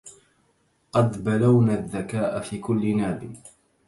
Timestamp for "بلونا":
1.23-1.79